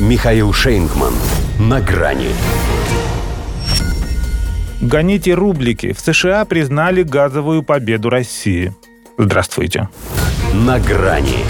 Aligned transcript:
Михаил 0.00 0.52
Шейнгман. 0.52 1.14
На 1.60 1.80
грани. 1.80 2.30
Гоните 4.80 5.34
рублики. 5.34 5.92
В 5.92 6.00
США 6.00 6.44
признали 6.44 7.04
газовую 7.04 7.62
победу 7.62 8.10
России. 8.10 8.72
Здравствуйте. 9.16 9.88
На 10.52 10.80
грани. 10.80 11.44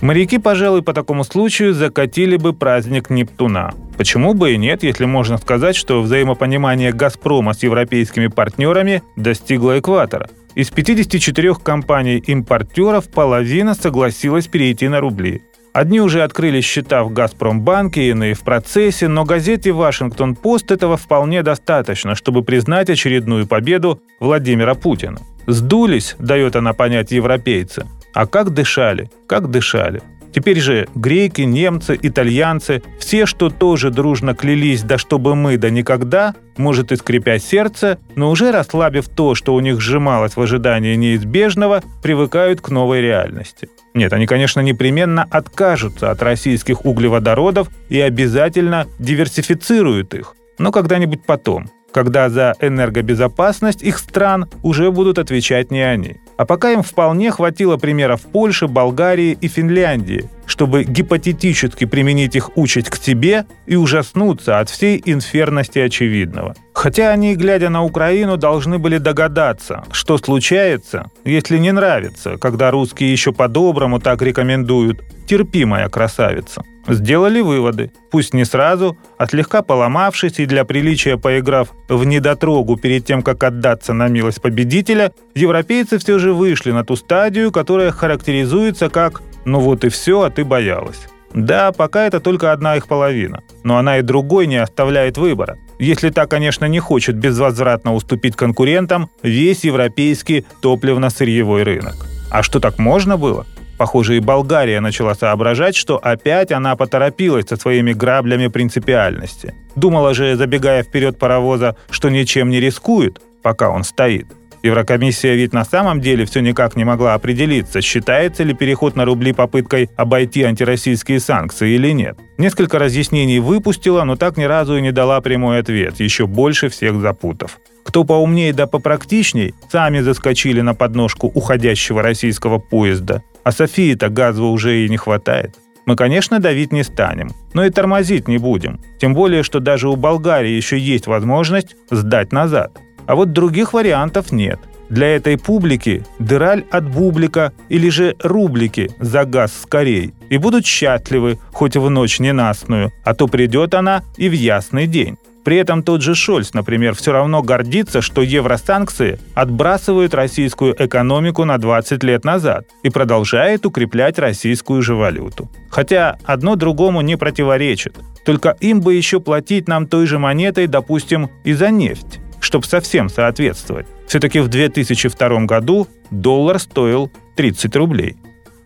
Моряки, 0.00 0.38
пожалуй, 0.38 0.82
по 0.82 0.92
такому 0.92 1.24
случаю 1.24 1.74
закатили 1.74 2.36
бы 2.36 2.52
праздник 2.52 3.10
Нептуна. 3.10 3.74
Почему 3.98 4.34
бы 4.34 4.52
и 4.52 4.56
нет, 4.56 4.84
если 4.84 5.06
можно 5.06 5.38
сказать, 5.38 5.74
что 5.74 6.00
взаимопонимание 6.00 6.92
«Газпрома» 6.92 7.52
с 7.52 7.64
европейскими 7.64 8.28
партнерами 8.28 9.02
достигло 9.16 9.80
экватора. 9.80 10.30
Из 10.54 10.70
54 10.70 11.56
компаний-импортеров 11.56 13.10
половина 13.10 13.74
согласилась 13.74 14.46
перейти 14.46 14.86
на 14.86 15.00
рубли. 15.00 15.42
Одни 15.72 16.00
уже 16.00 16.22
открыли 16.22 16.60
счета 16.60 17.04
в 17.04 17.12
«Газпромбанке», 17.12 18.08
иные 18.08 18.34
в 18.34 18.40
процессе, 18.40 19.06
но 19.06 19.24
газете 19.24 19.70
«Вашингтон-Пост» 19.70 20.72
этого 20.72 20.96
вполне 20.96 21.42
достаточно, 21.42 22.16
чтобы 22.16 22.42
признать 22.42 22.90
очередную 22.90 23.46
победу 23.46 24.02
Владимира 24.18 24.74
Путина. 24.74 25.20
Сдулись, 25.46 26.16
дает 26.18 26.56
она 26.56 26.72
понять 26.72 27.12
европейцы. 27.12 27.86
А 28.14 28.26
как 28.26 28.50
дышали, 28.50 29.10
как 29.28 29.48
дышали. 29.48 30.02
Теперь 30.32 30.60
же 30.60 30.88
греки, 30.94 31.42
немцы, 31.42 31.98
итальянцы, 32.00 32.82
все, 32.98 33.26
что 33.26 33.50
тоже 33.50 33.90
дружно 33.90 34.34
клялись, 34.34 34.82
да 34.82 34.96
чтобы 34.98 35.34
мы, 35.34 35.56
да 35.56 35.70
никогда, 35.70 36.34
может 36.56 36.92
и 36.92 36.96
скрипя 36.96 37.38
сердце, 37.38 37.98
но 38.14 38.30
уже 38.30 38.52
расслабив 38.52 39.08
то, 39.08 39.34
что 39.34 39.54
у 39.54 39.60
них 39.60 39.80
сжималось 39.80 40.36
в 40.36 40.40
ожидании 40.40 40.94
неизбежного, 40.94 41.82
привыкают 42.02 42.60
к 42.60 42.68
новой 42.68 43.00
реальности. 43.00 43.68
Нет, 43.94 44.12
они, 44.12 44.26
конечно, 44.26 44.60
непременно 44.60 45.26
откажутся 45.28 46.10
от 46.10 46.22
российских 46.22 46.84
углеводородов 46.84 47.68
и 47.88 48.00
обязательно 48.00 48.86
диверсифицируют 48.98 50.14
их, 50.14 50.36
но 50.58 50.70
когда-нибудь 50.70 51.24
потом– 51.26 51.70
когда 51.92 52.28
за 52.28 52.54
энергобезопасность 52.60 53.82
их 53.82 53.98
стран 53.98 54.48
уже 54.62 54.90
будут 54.90 55.18
отвечать 55.18 55.70
не 55.70 55.80
они. 55.80 56.20
А 56.40 56.46
пока 56.46 56.72
им 56.72 56.82
вполне 56.82 57.30
хватило 57.30 57.76
примеров 57.76 58.22
Польши, 58.22 58.66
Болгарии 58.66 59.36
и 59.38 59.46
Финляндии, 59.46 60.30
чтобы 60.46 60.84
гипотетически 60.84 61.84
применить 61.84 62.34
их 62.34 62.56
участь 62.56 62.88
к 62.88 62.96
себе 62.96 63.44
и 63.66 63.76
ужаснуться 63.76 64.58
от 64.58 64.70
всей 64.70 65.02
инферности 65.04 65.80
очевидного. 65.80 66.54
Хотя 66.72 67.10
они, 67.10 67.36
глядя 67.36 67.68
на 67.68 67.84
Украину, 67.84 68.38
должны 68.38 68.78
были 68.78 68.96
догадаться, 68.96 69.84
что 69.92 70.16
случается, 70.16 71.10
если 71.26 71.58
не 71.58 71.72
нравится, 71.72 72.38
когда 72.38 72.70
русские 72.70 73.12
еще 73.12 73.34
по-доброму 73.34 74.00
так 74.00 74.22
рекомендуют 74.22 75.02
«терпимая 75.26 75.90
красавица». 75.90 76.62
Сделали 76.90 77.40
выводы, 77.40 77.92
пусть 78.10 78.34
не 78.34 78.44
сразу, 78.44 78.98
а 79.16 79.26
слегка 79.26 79.62
поломавшись 79.62 80.40
и 80.40 80.46
для 80.46 80.64
приличия 80.64 81.16
поиграв 81.16 81.68
в 81.88 82.04
недотрогу 82.04 82.76
перед 82.76 83.04
тем, 83.04 83.22
как 83.22 83.44
отдаться 83.44 83.92
на 83.92 84.08
милость 84.08 84.42
победителя, 84.42 85.12
европейцы 85.34 85.98
все 85.98 86.18
же 86.18 86.32
вышли 86.32 86.72
на 86.72 86.84
ту 86.84 86.96
стадию, 86.96 87.52
которая 87.52 87.92
характеризуется 87.92 88.90
как 88.90 89.22
«ну 89.44 89.60
вот 89.60 89.84
и 89.84 89.88
все, 89.88 90.22
а 90.22 90.30
ты 90.30 90.44
боялась». 90.44 91.06
Да, 91.32 91.70
пока 91.70 92.06
это 92.06 92.18
только 92.18 92.50
одна 92.50 92.76
их 92.76 92.88
половина, 92.88 93.42
но 93.62 93.78
она 93.78 93.98
и 93.98 94.02
другой 94.02 94.48
не 94.48 94.56
оставляет 94.56 95.16
выбора. 95.16 95.58
Если 95.78 96.10
та, 96.10 96.26
конечно, 96.26 96.64
не 96.64 96.80
хочет 96.80 97.16
безвозвратно 97.16 97.94
уступить 97.94 98.34
конкурентам 98.34 99.10
весь 99.22 99.62
европейский 99.62 100.44
топливно-сырьевой 100.60 101.62
рынок. 101.62 101.94
А 102.30 102.42
что 102.42 102.58
так 102.58 102.78
можно 102.78 103.16
было? 103.16 103.46
Похоже, 103.80 104.18
и 104.18 104.20
Болгария 104.20 104.80
начала 104.80 105.14
соображать, 105.14 105.74
что 105.74 105.96
опять 105.96 106.52
она 106.52 106.76
поторопилась 106.76 107.48
со 107.48 107.56
своими 107.56 107.94
граблями 107.94 108.48
принципиальности. 108.48 109.54
Думала 109.74 110.12
же, 110.12 110.36
забегая 110.36 110.82
вперед 110.82 111.18
паровоза, 111.18 111.76
что 111.88 112.10
ничем 112.10 112.50
не 112.50 112.60
рискует, 112.60 113.22
пока 113.42 113.70
он 113.70 113.84
стоит. 113.84 114.26
Еврокомиссия 114.62 115.34
ведь 115.34 115.52
на 115.52 115.64
самом 115.64 116.00
деле 116.00 116.26
все 116.26 116.40
никак 116.40 116.76
не 116.76 116.84
могла 116.84 117.14
определиться, 117.14 117.80
считается 117.80 118.42
ли 118.42 118.52
переход 118.52 118.94
на 118.94 119.04
рубли 119.04 119.32
попыткой 119.32 119.88
обойти 119.96 120.42
антироссийские 120.42 121.20
санкции 121.20 121.74
или 121.74 121.90
нет. 121.92 122.18
Несколько 122.36 122.78
разъяснений 122.78 123.38
выпустила, 123.38 124.04
но 124.04 124.16
так 124.16 124.36
ни 124.36 124.44
разу 124.44 124.76
и 124.76 124.82
не 124.82 124.92
дала 124.92 125.20
прямой 125.20 125.60
ответ, 125.60 126.00
еще 126.00 126.26
больше 126.26 126.68
всех 126.68 127.00
запутав. 127.00 127.58
Кто 127.84 128.04
поумнее 128.04 128.52
да 128.52 128.66
попрактичней, 128.66 129.54
сами 129.70 130.00
заскочили 130.00 130.60
на 130.60 130.74
подножку 130.74 131.26
уходящего 131.26 132.02
российского 132.02 132.58
поезда. 132.58 133.22
А 133.42 133.52
Софии-то 133.52 134.10
газа 134.10 134.42
уже 134.42 134.84
и 134.84 134.88
не 134.88 134.98
хватает. 134.98 135.56
Мы, 135.86 135.96
конечно, 135.96 136.38
давить 136.38 136.72
не 136.72 136.84
станем, 136.84 137.30
но 137.54 137.64
и 137.64 137.70
тормозить 137.70 138.28
не 138.28 138.38
будем. 138.38 138.80
Тем 139.00 139.14
более, 139.14 139.42
что 139.42 139.58
даже 139.58 139.88
у 139.88 139.96
Болгарии 139.96 140.50
еще 140.50 140.78
есть 140.78 141.06
возможность 141.06 141.74
сдать 141.90 142.32
назад. 142.32 142.78
А 143.10 143.16
вот 143.16 143.32
других 143.32 143.72
вариантов 143.72 144.30
нет. 144.30 144.60
Для 144.88 145.16
этой 145.16 145.36
публики 145.36 146.04
дыраль 146.20 146.64
от 146.70 146.88
бублика 146.88 147.52
или 147.68 147.88
же 147.88 148.14
рублики 148.20 148.88
за 149.00 149.24
газ 149.24 149.52
скорей. 149.62 150.14
И 150.28 150.38
будут 150.38 150.64
счастливы, 150.64 151.40
хоть 151.50 151.76
в 151.76 151.90
ночь 151.90 152.20
ненастную, 152.20 152.92
а 153.02 153.14
то 153.14 153.26
придет 153.26 153.74
она 153.74 154.04
и 154.16 154.28
в 154.28 154.32
ясный 154.32 154.86
день. 154.86 155.16
При 155.42 155.56
этом 155.56 155.82
тот 155.82 156.02
же 156.02 156.14
Шольц, 156.14 156.52
например, 156.54 156.94
все 156.94 157.10
равно 157.10 157.42
гордится, 157.42 158.00
что 158.00 158.22
евросанкции 158.22 159.18
отбрасывают 159.34 160.14
российскую 160.14 160.76
экономику 160.78 161.44
на 161.44 161.58
20 161.58 162.04
лет 162.04 162.24
назад 162.24 162.66
и 162.84 162.90
продолжает 162.90 163.66
укреплять 163.66 164.20
российскую 164.20 164.82
же 164.82 164.94
валюту. 164.94 165.50
Хотя 165.68 166.16
одно 166.24 166.54
другому 166.54 167.00
не 167.00 167.16
противоречит. 167.16 167.96
Только 168.24 168.56
им 168.60 168.80
бы 168.80 168.94
еще 168.94 169.18
платить 169.18 169.66
нам 169.66 169.88
той 169.88 170.06
же 170.06 170.20
монетой, 170.20 170.68
допустим, 170.68 171.28
и 171.42 171.54
за 171.54 171.70
нефть, 171.70 172.20
чтобы 172.40 172.66
совсем 172.66 173.08
соответствовать. 173.08 173.86
Все-таки 174.06 174.40
в 174.40 174.48
2002 174.48 175.44
году 175.44 175.86
доллар 176.10 176.58
стоил 176.58 177.10
30 177.36 177.76
рублей. 177.76 178.16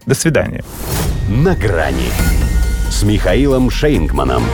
До 0.06 0.14
свидания. 0.14 0.64
На 1.28 1.54
грани 1.54 2.10
с 2.90 3.02
Михаилом 3.02 3.70
Шейнгманом. 3.70 4.44